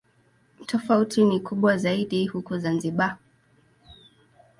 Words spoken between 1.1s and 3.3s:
ni kubwa zaidi huko Zanzibar.